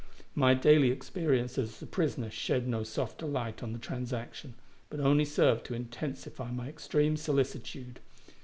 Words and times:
My 0.33 0.55
daily 0.55 0.89
experience 0.89 1.59
as 1.59 1.79
a 1.79 1.85
prisoner 1.85 2.31
shed 2.31 2.67
no 2.67 2.81
softer 2.81 3.27
light 3.27 3.61
on 3.61 3.71
the 3.71 3.77
transaction, 3.77 4.55
but 4.89 4.99
only 4.99 5.25
served 5.25 5.63
to 5.67 5.75
intensify 5.75 6.49
my 6.49 6.67
extreme 6.69 7.15
solicitude. 7.15 7.99